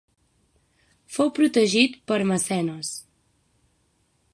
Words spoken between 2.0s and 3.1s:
per Mecenes.